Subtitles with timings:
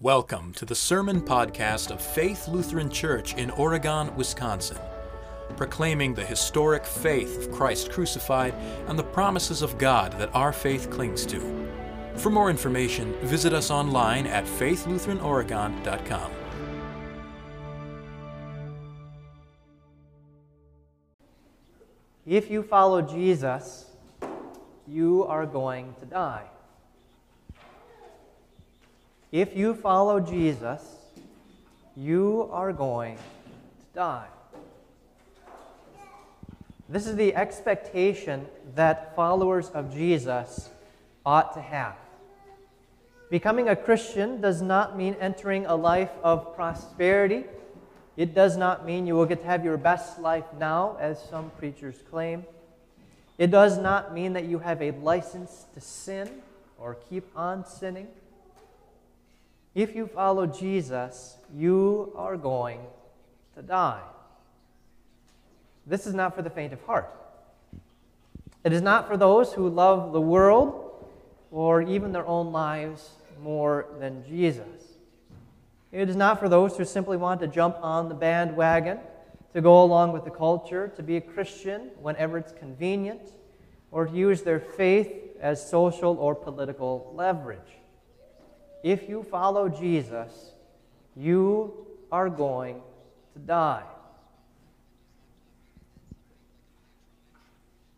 [0.00, 4.78] Welcome to the Sermon Podcast of Faith Lutheran Church in Oregon, Wisconsin,
[5.56, 8.54] proclaiming the historic faith of Christ crucified
[8.86, 11.40] and the promises of God that our faith clings to.
[12.14, 16.30] For more information, visit us online at faithlutheranoregon.com.
[22.24, 23.86] If you follow Jesus,
[24.86, 26.44] you are going to die.
[29.30, 30.82] If you follow Jesus,
[31.94, 33.22] you are going to
[33.94, 34.26] die.
[36.88, 40.70] This is the expectation that followers of Jesus
[41.26, 41.96] ought to have.
[43.30, 47.44] Becoming a Christian does not mean entering a life of prosperity.
[48.16, 51.50] It does not mean you will get to have your best life now, as some
[51.58, 52.46] preachers claim.
[53.36, 56.30] It does not mean that you have a license to sin
[56.78, 58.08] or keep on sinning.
[59.78, 62.80] If you follow Jesus, you are going
[63.54, 64.02] to die.
[65.86, 67.08] This is not for the faint of heart.
[68.64, 71.06] It is not for those who love the world
[71.52, 74.96] or even their own lives more than Jesus.
[75.92, 78.98] It is not for those who simply want to jump on the bandwagon,
[79.52, 83.30] to go along with the culture, to be a Christian whenever it's convenient,
[83.92, 87.77] or to use their faith as social or political leverage.
[88.82, 90.52] If you follow Jesus,
[91.16, 92.80] you are going
[93.32, 93.84] to die.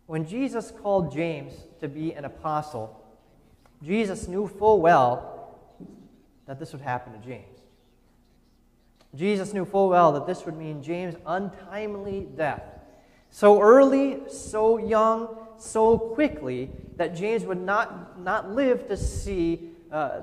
[0.06, 3.00] When Jesus called James to be an apostle,
[3.82, 5.56] Jesus knew full well
[6.46, 7.46] that this would happen to James.
[9.14, 12.62] Jesus knew full well that this would mean James' untimely death.
[13.30, 20.20] So early, so young, so quickly that James would not, not live to see uh,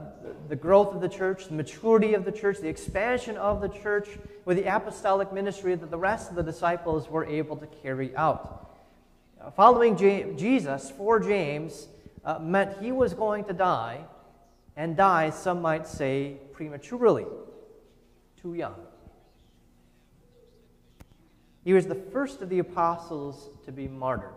[0.47, 4.07] the growth of the church, the maturity of the church, the expansion of the church
[4.45, 8.75] with the apostolic ministry that the rest of the disciples were able to carry out.
[9.41, 11.87] Uh, following James, Jesus for James
[12.23, 13.99] uh, meant he was going to die,
[14.77, 17.25] and die, some might say, prematurely,
[18.41, 18.75] too young.
[21.65, 24.31] He was the first of the apostles to be martyred,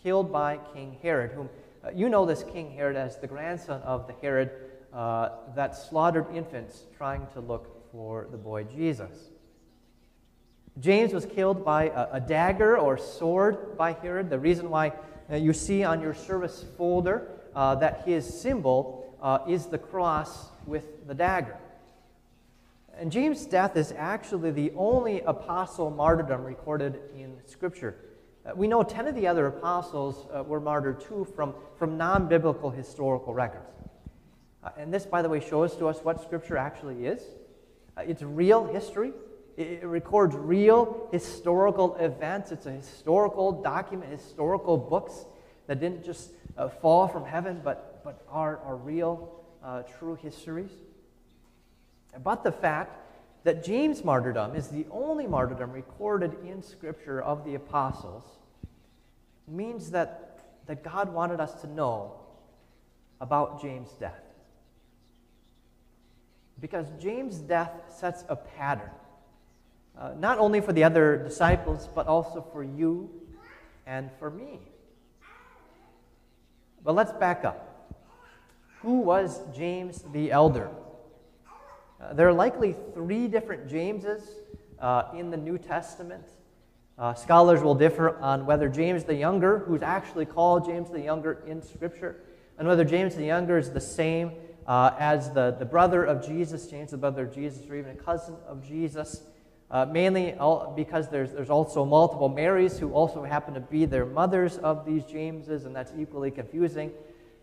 [0.00, 1.48] killed by King Herod, whom
[1.84, 4.50] uh, you know this King Herod as the grandson of the Herod
[4.92, 9.30] uh, that slaughtered infants trying to look for the boy Jesus.
[10.80, 14.30] James was killed by a, a dagger or sword by Herod.
[14.30, 14.92] The reason why
[15.30, 20.48] uh, you see on your service folder uh, that his symbol uh, is the cross
[20.66, 21.56] with the dagger.
[22.96, 27.96] And James' death is actually the only apostle martyrdom recorded in Scripture.
[28.48, 32.28] Uh, we know 10 of the other apostles uh, were martyred too from, from non
[32.28, 33.68] biblical historical records.
[34.62, 37.22] Uh, and this, by the way, shows to us what Scripture actually is.
[37.98, 39.12] It's real history,
[39.56, 42.52] it, it, records real historical events.
[42.52, 45.26] It's a historical document, historical books
[45.66, 49.34] that didn't just uh, fall from heaven, but, but are, are real,
[49.64, 50.70] uh, true histories.
[52.22, 53.00] But the fact
[53.44, 58.37] that James' martyrdom is the only martyrdom recorded in Scripture of the apostles
[59.50, 62.14] means that, that God wanted us to know
[63.20, 64.22] about James' death.
[66.60, 68.90] Because James' death sets a pattern,
[69.98, 73.10] uh, not only for the other disciples, but also for you
[73.86, 74.60] and for me.
[76.84, 77.96] But let's back up.
[78.82, 80.70] Who was James the elder?
[82.00, 84.22] Uh, there are likely three different Jameses
[84.78, 86.24] uh, in the New Testament.
[86.98, 91.44] Uh, scholars will differ on whether James the Younger, who's actually called James the Younger
[91.46, 92.24] in Scripture,
[92.58, 94.32] and whether James the Younger is the same
[94.66, 97.94] uh, as the, the brother of Jesus, James the brother of Jesus, or even a
[97.94, 99.22] cousin of Jesus.
[99.70, 104.06] Uh, mainly all, because there's, there's also multiple Marys who also happen to be their
[104.06, 106.90] mothers of these Jameses, and that's equally confusing.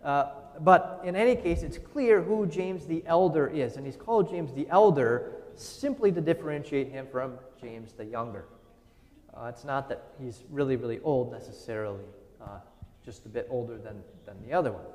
[0.04, 3.78] Uh, but in any case, it's clear who James the Elder is.
[3.78, 8.46] And he's called James the Elder simply to differentiate him from James the Younger.
[9.38, 12.04] Uh, it's not that he's really, really old necessarily,
[12.42, 12.60] uh,
[13.04, 14.86] just a bit older than, than the other one.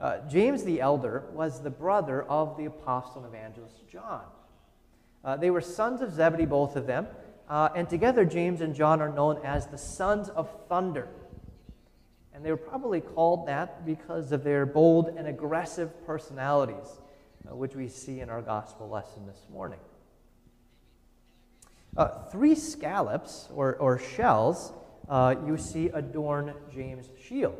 [0.00, 4.22] Uh, James the Elder was the brother of the apostle and evangelist John.
[5.24, 7.08] Uh, they were sons of Zebedee, both of them,
[7.48, 11.08] uh, and together James and John are known as the sons of thunder.
[12.32, 17.00] And they were probably called that because of their bold and aggressive personalities,
[17.50, 19.80] uh, which we see in our gospel lesson this morning.
[21.98, 24.72] Uh, three scallops, or, or shells,
[25.08, 27.56] uh, you see adorn James' shield.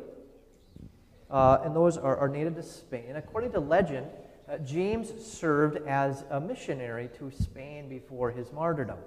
[1.29, 3.17] Uh, and those are, are native to Spain.
[3.17, 4.07] According to legend,
[4.49, 8.97] uh, James served as a missionary to Spain before his martyrdom.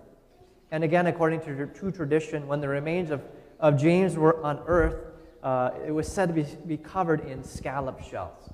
[0.71, 3.23] And again, according to true tradition, when the remains of,
[3.59, 4.99] of James were unearthed,
[5.43, 8.53] uh, it was said to be, be covered in scallop shells.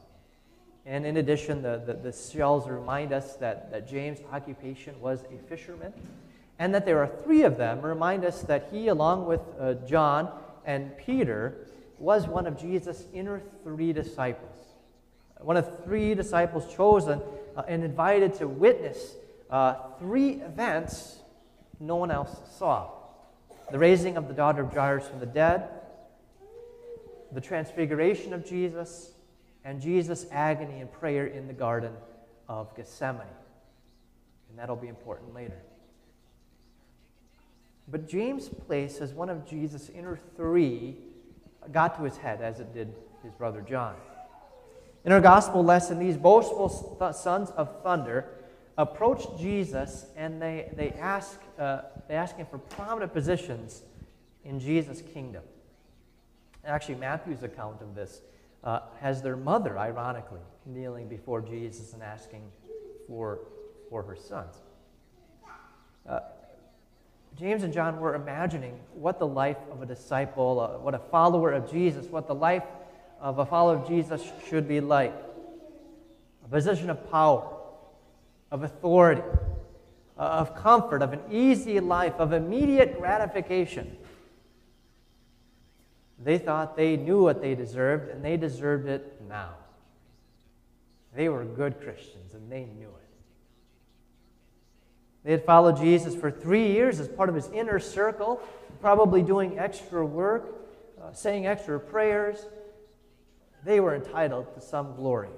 [0.87, 5.39] And in addition, the, the, the, shells remind us that, that James' occupation was a
[5.49, 5.93] fisherman,
[6.59, 10.31] and that there are three of them remind us that he, along with uh, John
[10.65, 11.67] and Peter,
[11.99, 14.57] was one of Jesus' inner three disciples.
[15.41, 17.21] One of three disciples chosen
[17.57, 19.15] uh, and invited to witness
[19.51, 21.19] uh, three events
[21.81, 22.91] no one else saw
[23.71, 25.69] the raising of the daughter of Jairus from the dead,
[27.33, 29.13] the transfiguration of Jesus,
[29.65, 31.93] and Jesus' agony and prayer in the Garden
[32.49, 33.27] of Gethsemane.
[34.49, 35.61] And that'll be important later.
[37.91, 40.97] But James' place as one of Jesus' inner three
[41.73, 43.95] got to his head, as it did his brother John.
[45.05, 48.27] In our gospel lesson, these boastful th- sons of thunder
[48.77, 53.83] approach Jesus and they, they, ask, uh, they ask him for prominent positions
[54.45, 55.43] in Jesus' kingdom.
[56.65, 58.21] Actually, Matthew's account of this
[58.65, 62.43] uh, has their mother, ironically, kneeling before Jesus and asking
[63.07, 63.41] for,
[63.89, 64.57] for her sons.
[66.07, 66.21] Uh,
[67.39, 71.53] James and John were imagining what the life of a disciple, uh, what a follower
[71.53, 72.65] of Jesus, what the life
[73.21, 75.15] of a follower of Jesus should be like.
[76.45, 77.49] A position of power,
[78.51, 79.23] of authority,
[80.19, 83.97] uh, of comfort, of an easy life, of immediate gratification.
[86.19, 89.55] They thought they knew what they deserved, and they deserved it now.
[91.15, 93.08] They were good Christians, and they knew it.
[95.29, 98.41] They had followed Jesus for three years as part of his inner circle,
[98.81, 100.55] probably doing extra work,
[100.99, 102.47] uh, saying extra prayers.
[103.63, 105.29] They were entitled to some glory.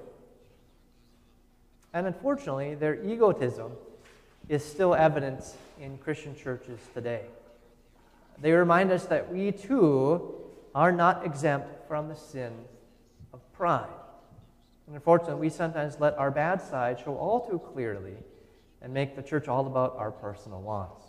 [1.92, 3.72] And unfortunately, their egotism
[4.48, 5.42] is still evident
[5.80, 7.22] in Christian churches today.
[8.40, 10.36] They remind us that we too
[10.72, 12.52] are not exempt from the sin
[13.34, 13.90] of pride.
[14.86, 18.14] And unfortunately, we sometimes let our bad side show all too clearly
[18.82, 21.04] and make the church all about our personal wants.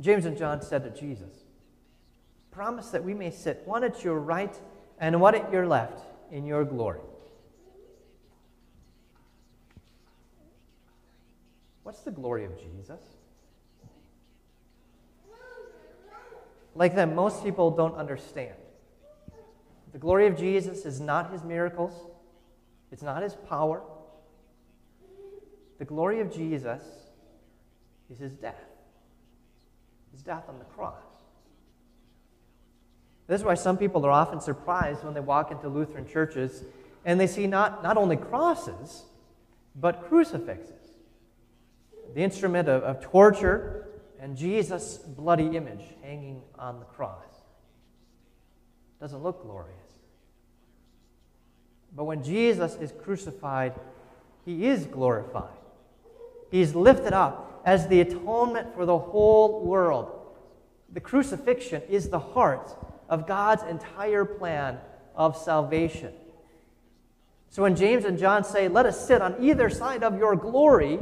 [0.00, 1.44] James and John said to Jesus,
[2.50, 4.56] Promise that we may sit one at your right
[4.98, 6.00] and one at your left
[6.30, 7.00] in your glory.
[11.82, 13.00] What's the glory of Jesus?
[16.74, 18.54] Like them, most people don't understand.
[19.92, 21.92] The glory of Jesus is not his miracles,
[22.92, 23.82] it's not his power.
[25.78, 26.82] The glory of Jesus
[28.10, 28.64] is his death,
[30.12, 30.94] his death on the cross.
[33.26, 36.64] This is why some people are often surprised when they walk into Lutheran churches
[37.04, 39.04] and they see not, not only crosses,
[39.76, 40.78] but crucifixes
[42.14, 43.86] the instrument of, of torture,
[44.20, 47.24] and Jesus' bloody image hanging on the cross.
[49.00, 49.76] Doesn't look glorious.
[51.94, 53.74] But when Jesus is crucified,
[54.44, 55.57] he is glorified.
[56.50, 60.10] He's lifted up as the atonement for the whole world.
[60.92, 62.70] The crucifixion is the heart
[63.08, 64.78] of God's entire plan
[65.14, 66.12] of salvation.
[67.50, 71.00] So when James and John say, Let us sit on either side of your glory,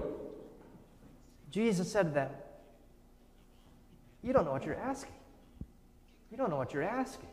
[1.51, 2.31] Jesus said to them,
[4.23, 5.15] You don't know what you're asking.
[6.31, 7.29] You don't know what you're asking.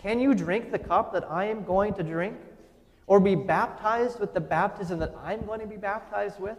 [0.00, 2.36] Can you drink the cup that I am going to drink?
[3.06, 6.56] Or be baptized with the baptism that I'm going to be baptized with?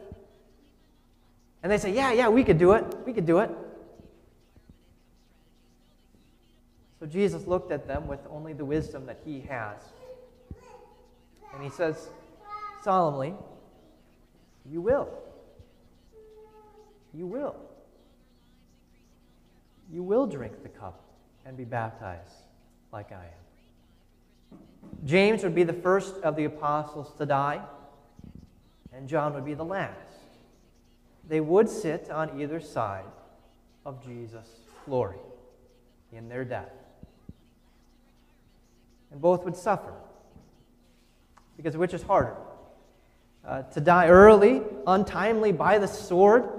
[1.66, 2.86] And they say, Yeah, yeah, we could do it.
[3.08, 3.50] We could do it.
[7.00, 9.80] So Jesus looked at them with only the wisdom that he has.
[11.56, 12.10] And he says
[12.84, 13.34] solemnly,
[14.70, 15.10] You will.
[17.16, 17.56] You will.
[19.92, 21.02] You will drink the cup
[21.48, 22.44] and be baptized
[22.94, 23.26] like I
[24.52, 24.60] am.
[25.04, 27.60] James would be the first of the apostles to die,
[28.94, 30.05] and John would be the last.
[31.28, 33.06] They would sit on either side
[33.86, 34.50] of Jesus'
[34.86, 35.18] glory
[36.12, 36.72] in their death.
[39.12, 39.94] And both would suffer.
[41.58, 42.36] Because which is harder?
[43.46, 46.50] Uh, to die early, untimely by the sword,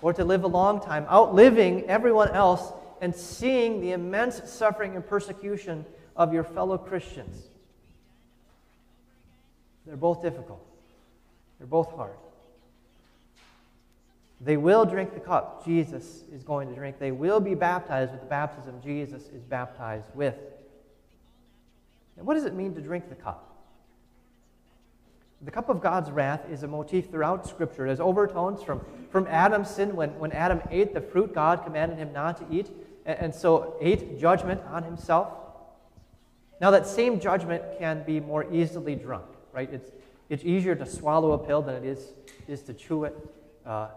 [0.00, 5.06] or to live a long time, outliving everyone else and seeing the immense suffering and
[5.06, 5.84] persecution
[6.16, 7.48] of your fellow Christians.
[9.86, 10.64] They're both difficult,
[11.58, 12.16] they're both hard.
[14.40, 16.98] They will drink the cup Jesus is going to drink.
[16.98, 20.34] They will be baptized with the baptism Jesus is baptized with.
[22.16, 23.56] And what does it mean to drink the cup?
[25.42, 27.86] The cup of God's wrath is a motif throughout Scripture.
[27.86, 32.12] There's overtones from, from Adam's sin when, when Adam ate the fruit God commanded him
[32.12, 32.70] not to eat,
[33.04, 35.28] and, and so ate judgment on himself.
[36.58, 39.70] Now, that same judgment can be more easily drunk, right?
[39.70, 39.90] It's,
[40.30, 42.12] it's easier to swallow a pill than it is,
[42.48, 43.14] is to chew it.
[43.66, 43.88] Uh,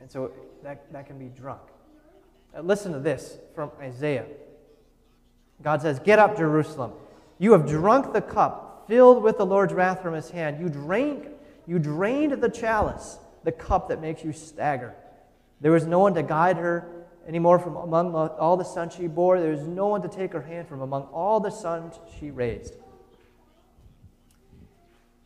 [0.00, 1.60] and so that, that can be drunk.
[2.54, 4.26] Now listen to this from Isaiah.
[5.62, 6.92] God says, Get up, Jerusalem.
[7.38, 10.60] You have drunk the cup filled with the Lord's wrath from his hand.
[10.60, 11.28] You drank,
[11.66, 14.94] you drained the chalice, the cup that makes you stagger.
[15.60, 16.88] There was no one to guide her
[17.26, 19.38] anymore from among all the sons she bore.
[19.40, 22.74] There was no one to take her hand from among all the sons she raised.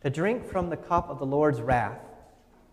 [0.03, 1.99] To drink from the cup of the Lord's wrath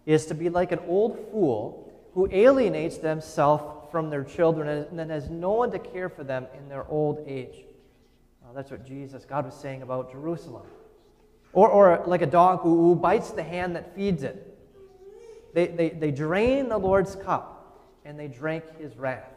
[0.04, 5.10] is to be like an old fool who alienates themselves from their children and then
[5.10, 7.64] has no one to care for them in their old age.
[8.42, 10.66] Well, that's what Jesus, God was saying about Jerusalem.
[11.52, 14.48] Or, or like a dog who, who bites the hand that feeds it.
[15.54, 19.28] They, they, they drain the Lord's cup and they drank his wrath.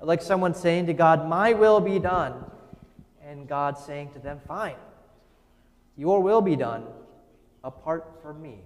[0.00, 2.44] Like someone saying to God, My will be done.
[3.24, 4.76] And God saying to them, Fine,
[5.96, 6.84] your will be done
[7.64, 8.60] apart from me.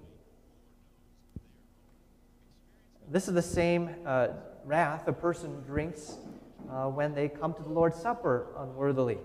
[3.09, 4.29] This is the same uh,
[4.65, 6.17] wrath a person drinks
[6.71, 9.19] uh, when they come to the Lord's Supper unworthily.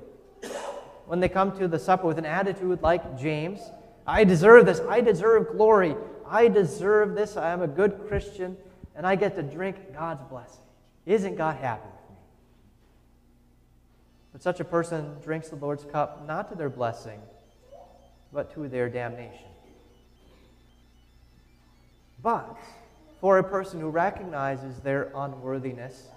[1.05, 3.59] When they come to the supper with an attitude like James,
[4.07, 5.95] I deserve this, I deserve glory,
[6.25, 8.55] I deserve this, I am a good Christian,
[8.95, 10.63] and I get to drink God's blessing.
[11.05, 12.15] Isn't God happy with me?
[14.31, 17.19] But such a person drinks the Lord's cup not to their blessing,
[18.31, 19.49] but to their damnation.
[22.23, 22.57] But
[23.21, 26.07] for a person who recognizes their unworthiness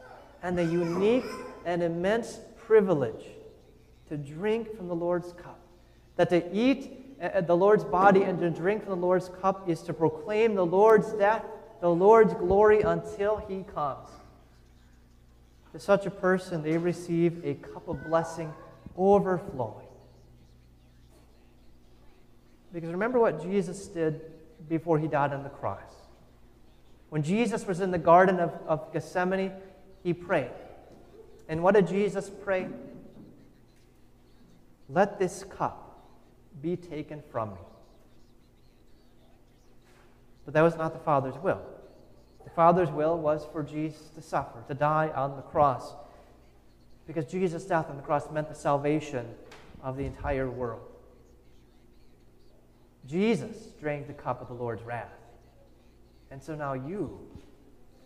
[0.43, 1.25] and the unique
[1.67, 3.27] and immense privilege
[4.09, 5.61] to drink from the Lord's cup.
[6.17, 9.69] That to eat uh, uh, the Lord's body and to drink from the Lord's cup
[9.69, 11.45] is to proclaim the Lord's death,
[11.81, 14.09] the Lord's glory until he comes.
[15.73, 18.53] To such a person, they receive a cup of blessing
[18.97, 19.87] overflowing.
[22.73, 24.21] Because remember what Jesus did
[24.69, 26.04] before he died on the cross.
[27.15, 29.53] When Jesus was in the Garden of, of Gethsemane,
[30.03, 30.51] he prayed.
[31.49, 32.67] And what did Jesus pray?
[34.89, 36.09] Let this cup
[36.61, 37.61] be taken from me.
[40.45, 41.61] But that was not the Father's will.
[42.43, 45.95] The Father's will was for Jesus to suffer, to die on the cross,
[47.07, 49.25] because Jesus' death on the cross meant the salvation
[49.85, 50.83] of the entire world.
[53.07, 55.13] Jesus drank the cup of the Lord's wrath.
[56.31, 57.19] And so now you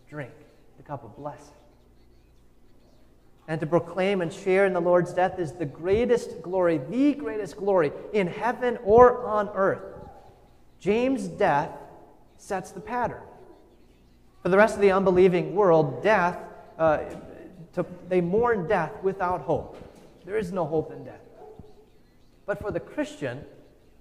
[0.07, 0.31] drink
[0.77, 1.53] the cup of blessing.
[3.47, 7.57] And to proclaim and share in the Lord's death is the greatest glory, the greatest
[7.57, 9.81] glory in heaven or on earth.
[10.79, 11.71] James' death
[12.37, 13.23] sets the pattern.
[14.43, 16.37] For the rest of the unbelieving world, death,
[16.77, 16.99] uh,
[17.73, 19.77] to, they mourn death without hope.
[20.25, 21.19] There is no hope in death.
[22.45, 23.43] But for the Christian,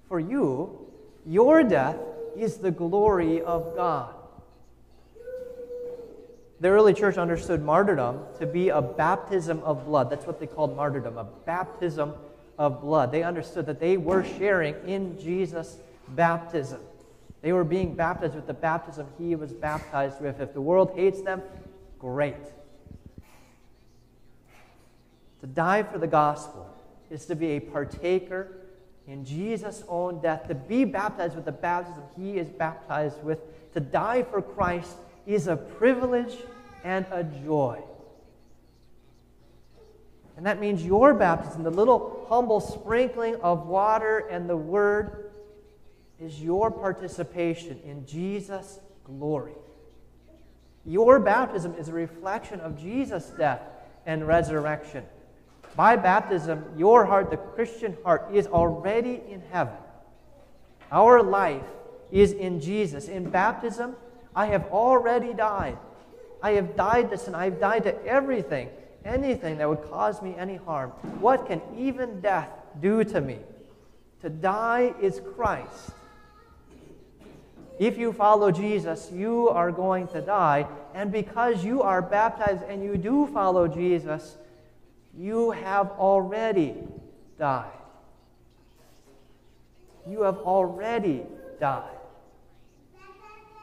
[0.09, 0.87] for you,
[1.27, 1.97] your death
[2.37, 4.15] is the glory of God.
[6.61, 10.11] The early church understood martyrdom to be a baptism of blood.
[10.11, 12.15] That's what they called martyrdom, a baptism
[12.59, 13.13] of blood.
[13.13, 16.81] They understood that they were sharing in Jesus' baptism.
[17.43, 20.41] They were being baptized with the baptism he was baptized with.
[20.41, 21.43] If the world hates them,
[22.01, 22.35] great.
[25.41, 26.69] To die for the gospel
[27.11, 28.58] is to be a partaker
[29.09, 33.39] in Jesus' own death, to be baptized with the baptism he is baptized with,
[33.73, 34.97] to die for Christ
[35.27, 36.37] is a privilege
[36.85, 37.83] and a joy.
[40.37, 45.31] And that means your baptism, the little humble sprinkling of water and the word,
[46.21, 49.55] is your participation in Jesus' glory.
[50.85, 53.63] Your baptism is a reflection of Jesus' death
[54.05, 55.05] and resurrection.
[55.79, 59.77] By baptism, your heart, the Christian heart, is already in heaven.
[60.91, 61.63] Our life
[62.11, 63.07] is in Jesus.
[63.07, 63.95] In baptism,
[64.35, 65.79] I have already died.
[66.43, 67.37] I have died to sin.
[67.37, 68.71] I have died to everything,
[69.05, 70.91] anything that would cause me any harm.
[71.21, 72.49] What can even death
[72.81, 73.39] do to me?
[74.23, 75.93] To die is Christ.
[77.79, 80.67] If you follow Jesus, you are going to die.
[80.93, 84.39] And because you are baptized and you do follow Jesus,
[85.19, 86.75] you have already
[87.39, 87.73] died.
[90.09, 91.23] You have already
[91.61, 91.97] died.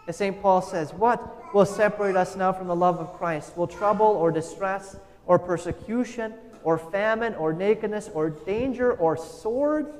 [0.08, 0.40] As St.
[0.42, 3.58] Paul says, What will separate us now from the love of Christ?
[3.58, 6.34] Will trouble or distress or persecution
[6.64, 9.92] or famine or nakedness or danger or sword?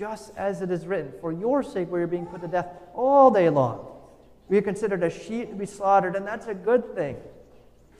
[0.00, 3.30] just as it is written, For your sake we are being put to death all
[3.30, 3.86] day long.
[4.48, 7.18] We are considered a sheep to be slaughtered, and that's a good thing.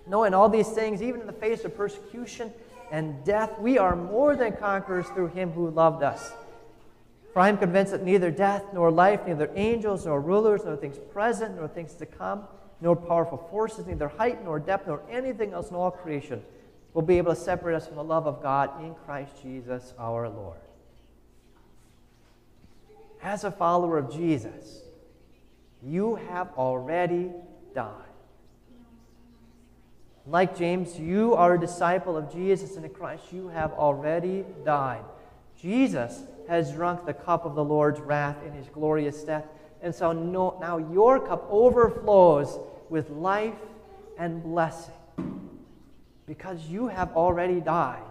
[0.07, 2.55] Knowing all these things, even in the face of persecution
[2.91, 6.33] and death, we are more than conquerors through him who loved us.
[7.33, 10.99] For I am convinced that neither death nor life, neither angels nor rulers, nor things
[11.13, 12.45] present nor things to come,
[12.81, 16.43] nor powerful forces, neither height nor depth nor anything else in all creation
[16.93, 20.29] will be able to separate us from the love of God in Christ Jesus our
[20.29, 20.59] Lord.
[23.23, 24.83] As a follower of Jesus,
[25.83, 27.31] you have already
[27.75, 28.10] died.
[30.27, 33.25] Like James, you are a disciple of Jesus and in Christ.
[33.33, 35.05] You have already died.
[35.61, 39.45] Jesus has drunk the cup of the Lord's wrath in his glorious death.
[39.83, 42.59] And so no, now your cup overflows
[42.89, 43.55] with life
[44.19, 44.95] and blessing.
[46.27, 48.03] Because you have already died,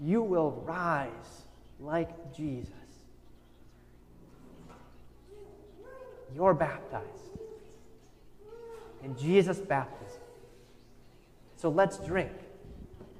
[0.00, 1.44] you will rise
[1.80, 2.72] like Jesus.
[6.34, 7.04] You're baptized
[9.04, 10.03] in Jesus' baptism.
[11.64, 12.30] So let's drink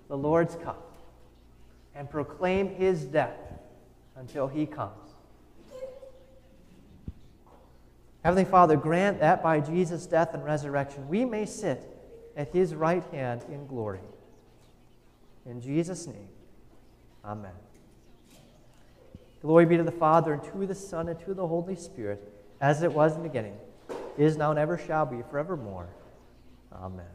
[0.08, 0.98] the Lord's cup
[1.94, 3.38] and proclaim his death
[4.16, 5.14] until he comes.
[8.22, 11.88] Heavenly Father, grant that by Jesus' death and resurrection we may sit
[12.36, 14.00] at his right hand in glory.
[15.46, 16.28] In Jesus' name,
[17.24, 17.52] amen.
[19.40, 22.82] Glory be to the Father, and to the Son, and to the Holy Spirit, as
[22.82, 23.56] it was in the beginning,
[24.18, 25.88] is now, and ever shall be, forevermore.
[26.74, 27.06] Amen.